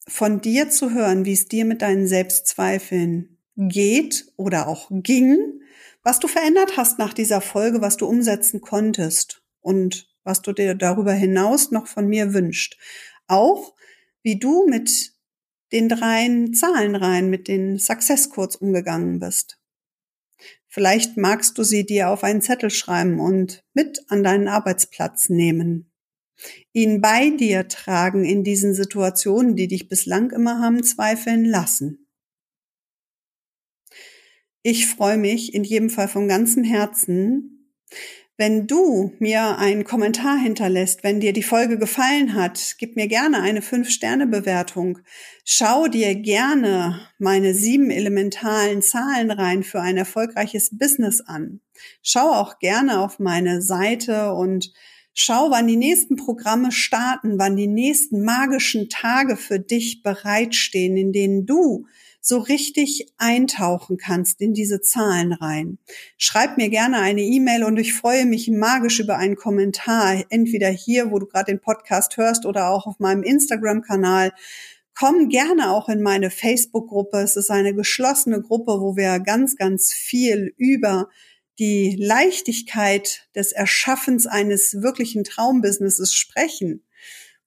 von 0.07 0.41
dir 0.41 0.71
zu 0.71 0.91
hören, 0.93 1.25
wie 1.25 1.33
es 1.33 1.49
dir 1.49 1.65
mit 1.65 1.83
deinen 1.83 2.07
Selbstzweifeln 2.07 3.39
geht 3.57 4.33
oder 4.37 4.69
auch 4.69 4.89
ging, 4.91 5.61
was 6.03 6.21
du 6.21 6.29
verändert 6.29 6.77
hast 6.77 6.99
nach 6.99 7.15
dieser 7.15 7.41
Folge, 7.41 7.81
was 7.81 7.97
du 7.97 8.07
umsetzen 8.07 8.61
konntest 8.61 9.43
und 9.61 10.14
was 10.25 10.43
du 10.43 10.53
dir 10.53 10.75
darüber 10.75 11.13
hinaus 11.13 11.71
noch 11.71 11.87
von 11.87 12.09
mir 12.09 12.35
wünscht. 12.35 12.79
Auch 13.27 13.75
wie 14.23 14.39
du 14.39 14.67
mit 14.67 15.13
den 15.73 15.89
dreien 15.89 16.55
Zahlenreihen, 16.55 17.31
mit 17.31 17.49
den 17.49 17.79
Success 17.79 18.31
Codes 18.31 18.57
umgegangen 18.57 19.19
bist. 19.19 19.59
Vielleicht 20.69 21.17
magst 21.17 21.57
du 21.57 21.63
sie 21.63 21.87
dir 21.87 22.11
auf 22.11 22.25
einen 22.25 22.43
Zettel 22.43 22.71
schreiben 22.71 23.21
und 23.21 23.63
mit 23.75 24.05
an 24.09 24.25
deinen 24.25 24.49
Arbeitsplatz 24.49 25.29
nehmen. 25.29 25.93
Ihn 26.73 27.01
bei 27.01 27.31
dir 27.31 27.69
tragen 27.69 28.25
in 28.25 28.43
diesen 28.43 28.75
Situationen, 28.75 29.55
die 29.55 29.69
dich 29.69 29.89
bislang 29.89 30.31
immer 30.31 30.59
haben 30.61 30.83
zweifeln 30.83 31.45
lassen. 31.45 32.09
Ich 34.63 34.87
freue 34.87 35.19
mich 35.19 35.55
in 35.55 35.63
jedem 35.63 35.91
Fall 35.91 36.09
von 36.09 36.27
ganzem 36.27 36.65
Herzen, 36.65 37.71
wenn 38.37 38.67
du 38.67 39.13
mir 39.21 39.59
einen 39.59 39.85
Kommentar 39.85 40.37
hinterlässt, 40.37 41.05
wenn 41.05 41.21
dir 41.21 41.33
die 41.33 41.43
Folge 41.43 41.79
gefallen 41.79 42.35
hat, 42.35 42.75
gib 42.79 42.97
mir 42.97 43.07
gerne 43.07 43.41
eine 43.41 43.61
5-Sterne-Bewertung. 43.61 44.99
Schau 45.45 45.87
dir 45.87 46.17
gerne 46.17 47.01
meine 47.19 47.55
sieben 47.55 47.91
elementalen 47.91 48.83
Zahlen 48.83 49.31
rein 49.31 49.63
für 49.63 49.81
ein 49.81 49.97
erfolgreiches 49.97 50.77
Business 50.77 51.21
an. 51.21 51.61
Schau 52.03 52.33
auch 52.33 52.59
gerne 52.59 53.01
auf 53.01 53.21
meine 53.21 53.63
Seite 53.63 54.33
und 54.33 54.73
schau, 55.13 55.51
wann 55.51 55.69
die 55.69 55.77
nächsten 55.77 56.17
Programme 56.17 56.73
starten, 56.73 57.39
wann 57.39 57.55
die 57.55 57.69
nächsten 57.69 58.25
magischen 58.25 58.89
Tage 58.89 59.37
für 59.37 59.61
dich 59.61 60.03
bereitstehen, 60.03 60.97
in 60.97 61.13
denen 61.13 61.47
du 61.47 61.87
so 62.27 62.39
richtig 62.39 63.13
eintauchen 63.19 63.99
kannst 63.99 64.41
in 64.41 64.55
diese 64.55 64.81
Zahlen 64.81 65.35
rein. 65.35 65.79
Schreib 66.17 66.57
mir 66.57 66.71
gerne 66.71 67.01
eine 67.01 67.21
E-Mail 67.21 67.65
und 67.65 67.77
ich 67.77 67.93
freue 67.93 68.25
mich 68.25 68.49
magisch 68.49 68.99
über 68.99 69.19
einen 69.19 69.37
Kommentar, 69.37 70.25
entweder 70.31 70.71
hier, 70.71 71.11
wo 71.11 71.19
du 71.19 71.27
gerade 71.27 71.53
den 71.53 71.61
Podcast 71.61 72.17
hörst 72.17 72.47
oder 72.47 72.71
auch 72.71 72.87
auf 72.87 72.99
meinem 72.99 73.23
Instagram-Kanal. 73.23 74.33
Komm 74.99 75.29
gerne 75.29 75.71
auch 75.71 75.91
in 75.91 76.01
meine 76.01 76.31
Facebook-Gruppe. 76.31 77.19
Es 77.19 77.37
ist 77.37 77.51
eine 77.51 77.75
geschlossene 77.75 78.41
Gruppe, 78.41 78.81
wo 78.81 78.97
wir 78.97 79.21
ganz, 79.21 79.57
ganz 79.57 79.93
viel 79.93 80.55
über 80.57 81.11
die 81.59 81.95
Leichtigkeit 82.01 83.29
des 83.35 83.53
Erschaffens 83.53 84.27
eines 84.27 84.81
wirklichen 84.81 85.25
Traumbusinesses 85.25 86.15
sprechen, 86.15 86.87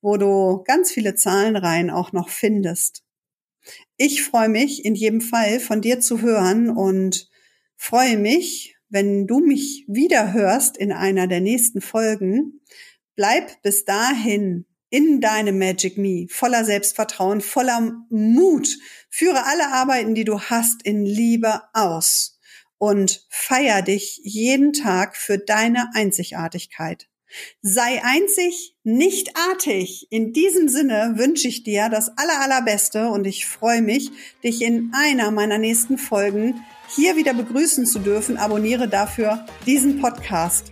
wo 0.01 0.17
du 0.17 0.63
ganz 0.67 0.91
viele 0.91 1.15
Zahlenreihen 1.15 1.89
auch 1.89 2.11
noch 2.11 2.29
findest. 2.29 3.06
Ich 3.99 4.23
freue 4.23 4.49
mich 4.49 4.85
in 4.85 4.93
jedem 4.93 5.21
Fall 5.21 5.59
von 5.59 5.81
dir 5.81 5.99
zu 5.99 6.21
hören 6.21 6.69
und 6.69 7.27
freue 7.75 8.17
mich, 8.17 8.75
wenn 8.89 9.25
du 9.25 9.39
mich 9.39 9.85
wieder 9.87 10.33
hörst 10.33 10.77
in 10.77 10.91
einer 10.91 11.25
der 11.25 11.41
nächsten 11.41 11.81
Folgen. 11.81 12.61
Bleib 13.15 13.59
bis 13.63 13.85
dahin 13.85 14.67
in 14.91 15.19
deinem 15.19 15.57
Magic 15.57 15.97
Me, 15.97 16.27
voller 16.29 16.63
Selbstvertrauen, 16.63 17.41
voller 17.41 18.05
Mut. 18.11 18.77
Führe 19.09 19.45
alle 19.45 19.73
Arbeiten, 19.73 20.13
die 20.13 20.25
du 20.25 20.39
hast, 20.39 20.83
in 20.85 21.03
Liebe 21.03 21.63
aus 21.73 22.39
und 22.77 23.25
feier 23.29 23.81
dich 23.81 24.21
jeden 24.23 24.73
Tag 24.73 25.17
für 25.17 25.39
deine 25.39 25.89
Einzigartigkeit. 25.95 27.09
Sei 27.61 28.01
einzig, 28.03 28.75
nicht 28.83 29.35
artig. 29.35 30.07
In 30.09 30.33
diesem 30.33 30.67
Sinne 30.67 31.13
wünsche 31.17 31.47
ich 31.47 31.63
dir 31.63 31.89
das 31.89 32.09
aller, 32.17 32.39
allerbeste 32.41 33.09
und 33.09 33.27
ich 33.27 33.45
freue 33.45 33.81
mich, 33.81 34.11
dich 34.43 34.61
in 34.61 34.91
einer 34.93 35.31
meiner 35.31 35.57
nächsten 35.57 35.97
Folgen 35.97 36.63
hier 36.95 37.15
wieder 37.15 37.33
begrüßen 37.33 37.85
zu 37.85 37.99
dürfen. 37.99 38.37
Abonniere 38.37 38.87
dafür 38.87 39.45
diesen 39.65 39.99
Podcast. 39.99 40.71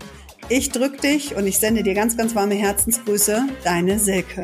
Ich 0.50 0.70
drück 0.70 1.02
dich 1.02 1.36
und 1.36 1.48
ich 1.48 1.58
sende 1.58 1.84
dir 1.84 1.94
ganz, 1.94 2.16
ganz 2.16 2.36
warme 2.36 2.56
Herzensgrüße. 2.56 3.48
Deine 3.64 4.00
Silke. 4.00 4.44